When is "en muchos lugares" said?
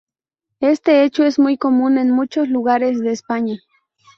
1.99-2.99